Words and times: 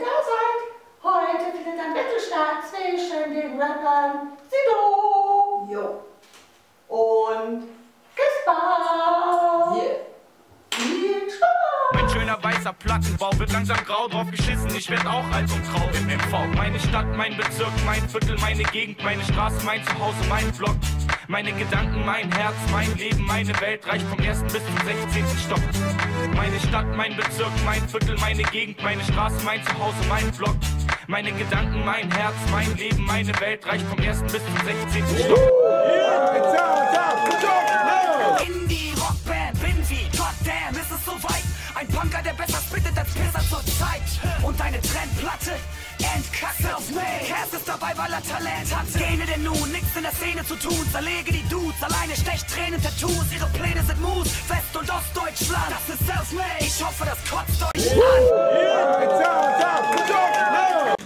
da 0.00 0.14
seid. 0.30 0.58
Heute 1.02 1.52
findet 1.52 1.80
ein 1.80 1.94
Battle 1.94 2.20
statt 2.20 2.64
zwischen 2.68 3.34
den 3.34 3.60
Rappern 3.60 4.32
Sido 4.48 5.68
jo. 5.70 6.02
und 6.88 7.68
Kispa. 8.16 9.74
Yeah. 9.74 10.08
Viel 10.72 11.30
Spaß! 11.30 12.02
Ein 12.02 12.08
schöner 12.08 12.42
weißer 12.42 12.72
Plattenbau 12.72 13.30
wird 13.38 13.52
langsam 13.52 13.76
grau 13.84 14.08
drauf 14.08 14.30
geschissen. 14.30 14.70
Ich 14.76 14.90
werd 14.90 15.06
auch 15.06 15.24
alt 15.32 15.50
und 15.52 15.62
grau 15.72 15.88
im 15.96 16.06
MV. 16.06 16.56
Meine 16.56 16.78
Stadt, 16.80 17.06
mein 17.16 17.36
Bezirk, 17.36 17.72
mein 17.84 18.08
Viertel, 18.08 18.36
meine 18.40 18.62
Gegend, 18.64 19.02
meine 19.02 19.22
Straße, 19.22 19.64
mein 19.64 19.84
Zuhause, 19.84 20.18
mein 20.28 20.52
Vlog. 20.52 20.76
Meine 21.28 21.52
Gedanken, 21.52 22.04
mein 22.06 22.32
Herz, 22.32 22.54
mein 22.72 22.92
Leben, 22.96 23.22
meine 23.26 23.52
Welt 23.60 23.86
reicht 23.86 24.06
vom 24.06 24.18
ersten 24.18 24.46
bis 24.46 24.64
zum 24.64 24.76
16. 25.12 25.24
Stock. 25.46 25.60
Meine 26.34 26.58
Stadt, 26.58 26.86
mein 26.96 27.14
Bezirk, 27.16 27.52
mein 27.66 27.86
Viertel, 27.86 28.16
meine 28.18 28.42
Gegend, 28.44 28.82
meine 28.82 29.04
Straße, 29.04 29.44
mein 29.44 29.62
Zuhause, 29.62 29.96
mein 30.08 30.30
Block. 30.32 30.56
Meine 31.06 31.30
Gedanken, 31.32 31.84
mein 31.84 32.10
Herz, 32.12 32.34
mein 32.50 32.74
Leben, 32.76 33.04
meine 33.04 33.38
Welt 33.40 33.66
reicht 33.66 33.84
vom 33.86 33.98
ersten 33.98 34.26
bis 34.26 34.42
zum 34.42 34.56
16. 34.64 35.26
Stock. 35.26 35.58
Punker, 41.98 42.22
der 42.22 42.32
besser 42.32 42.58
spittet 42.58 42.96
als 42.96 43.10
Pisser 43.12 43.40
zur 43.48 43.64
Zeit. 43.76 44.02
Und 44.42 44.58
deine 44.58 44.80
Trendplatte 44.80 45.58
entkackt 45.98 46.58
Self-made. 46.62 47.07
Cass 47.48 47.60
ist 47.60 47.68
dabei, 47.68 47.92
weil 47.96 48.12
er 48.12 48.22
Talent 48.22 48.74
hat. 48.74 48.86
Gene 48.92 49.24
denn 49.26 49.42
nun, 49.42 49.72
nix 49.72 49.84
in 49.96 50.02
der 50.02 50.12
Szene 50.12 50.44
zu 50.44 50.56
tun. 50.56 50.86
Zerlege 50.92 51.32
die 51.32 51.48
Dudes, 51.48 51.82
alleine 51.82 52.14
stecht 52.14 52.48
Tränen, 52.48 52.82
Tattoos. 52.82 53.24
Ihre 53.32 53.46
Pläne 53.50 53.82
sind 53.84 54.00
Moves, 54.00 54.32
West- 54.48 54.76
und 54.76 54.90
Ostdeutschland. 54.90 55.70
Das 55.70 55.94
ist 55.94 56.06
Self-made. 56.06 56.60
Ich 56.60 56.84
hoffe, 56.84 57.04
das 57.04 57.18
kotzt 57.30 57.62
euch 57.62 57.92
an. 57.92 57.98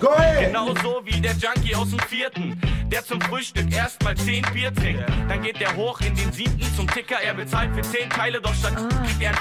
Go 0.01 0.09
ahead. 0.11 0.47
Genauso 0.47 1.03
wie 1.05 1.21
der 1.21 1.33
Junkie 1.33 1.75
aus 1.77 1.91
dem 1.91 2.01
vierten, 2.01 2.61
der 2.87 3.05
zum 3.05 3.21
Frühstück 3.21 3.73
erstmal 3.73 4.17
10 4.17 4.45
Bier 4.53 4.75
trinkt. 4.75 5.09
Dann 5.29 5.43
geht 5.43 5.61
der 5.61 5.77
hoch 5.77 6.01
in 6.01 6.15
den 6.17 6.33
siebten 6.33 6.67
zum 6.75 6.89
Ticker, 6.89 7.21
er 7.23 7.35
bezahlt 7.35 7.75
für 7.75 7.83
10 7.83 8.11
Teile, 8.11 8.41
doch 8.41 8.55
statt 8.55 8.75
kriegt 8.77 9.23
er 9.23 9.33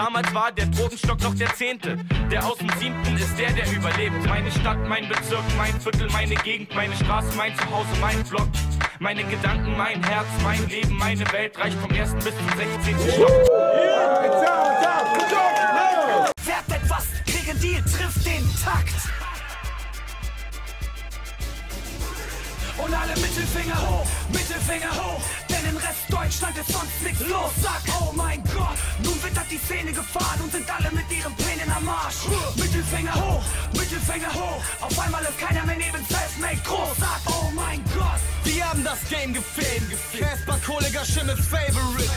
Damals 0.00 0.32
war 0.32 0.50
der 0.50 0.64
Drogenstock 0.64 1.20
noch 1.20 1.34
der 1.34 1.52
zehnte. 1.52 1.98
Der 2.30 2.42
aus 2.46 2.56
dem 2.56 2.70
siebten 2.78 3.18
ist 3.18 3.38
der, 3.38 3.52
der 3.52 3.70
überlebt. 3.70 4.24
Meine 4.26 4.50
Stadt, 4.50 4.78
mein 4.88 5.06
Bezirk, 5.06 5.44
mein 5.58 5.78
Viertel, 5.78 6.08
meine 6.10 6.36
Gegend, 6.36 6.74
meine 6.74 6.96
Straße, 6.96 7.36
mein 7.36 7.54
Zuhause, 7.54 7.90
mein 8.00 8.24
Block. 8.24 8.48
Meine 8.98 9.22
Gedanken, 9.24 9.76
mein 9.76 10.02
Herz, 10.02 10.26
mein 10.42 10.66
Leben, 10.68 10.96
meine 10.96 11.30
Welt 11.32 11.58
reicht 11.58 11.76
vom 11.76 11.90
ersten 11.90 12.16
bis 12.16 12.34
zum 12.34 12.48
16. 12.56 13.12
Stock. 13.12 13.28
Fährt 16.40 16.82
etwas, 16.82 17.06
kriegen 17.26 17.60
Deal, 17.60 17.82
trifft 17.82 18.24
den 18.24 18.48
Takt. 18.64 18.94
Und 22.78 22.94
alle 22.94 23.20
Mittelfinger 23.20 23.78
hoch, 23.82 24.06
Mittelfinger 24.32 24.92
hoch, 24.92 25.22
denn 25.50 25.70
in 25.70 25.76
Rest 25.76 26.06
Deutschland 26.08 26.56
ist 26.56 26.72
sonst 26.72 27.02
nichts 27.02 27.20
los. 27.28 27.52
Sag, 27.60 27.99
mein 28.22 28.42
Gott, 28.54 28.78
nun 29.02 29.16
wird 29.22 29.36
hat 29.38 29.50
die 29.50 29.58
Szene 29.58 29.92
gefahren 29.92 30.40
und 30.44 30.52
sind 30.52 30.68
alle 30.68 30.90
mit 30.92 31.08
ihren 31.10 31.34
Plänen 31.34 31.70
am 31.76 31.84
Marsch. 31.84 32.28
Mittelfinger 32.56 33.14
hoch, 33.14 33.44
Mittelfinger 33.72 34.32
hoch, 34.34 34.62
auf 34.80 34.98
einmal 34.98 35.22
ist 35.22 35.38
keiner 35.38 35.64
mehr 35.66 35.76
neben 35.76 36.04
Selfmade 36.04 36.60
groß. 36.64 36.96
Sag, 36.98 37.20
oh 37.26 37.50
mein 37.54 37.82
Gott, 37.96 38.22
Wir 38.44 38.68
haben 38.68 38.84
das 38.84 39.00
Game 39.08 39.32
gefilmt. 39.32 39.90
Casper 40.18 40.58
Kohliger 40.66 41.04
Schimmels 41.04 41.46
Favorite. 41.46 42.10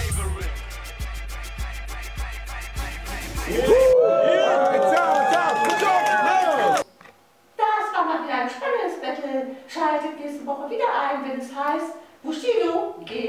Das 7.57 7.85
war 7.93 8.05
mal 8.05 8.23
wieder 8.23 8.37
ein 8.43 8.49
spannendes 8.49 8.95
Battle. 9.01 9.55
Schaltet 9.67 10.19
nächste 10.19 10.45
Woche 10.45 10.69
wieder 10.69 10.89
ein, 11.01 11.23
wenn 11.29 11.39
es 11.39 11.49
heißt 11.53 11.93
Bushido 12.23 12.95
gegen 13.05 13.22